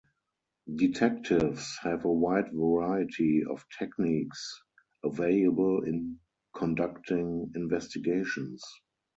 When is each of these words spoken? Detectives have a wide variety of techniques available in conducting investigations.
Detectives 0.77 1.77
have 1.83 2.05
a 2.05 2.11
wide 2.11 2.51
variety 2.53 3.43
of 3.47 3.63
techniques 3.77 4.59
available 5.03 5.83
in 5.83 6.17
conducting 6.55 7.51
investigations. 7.53 8.63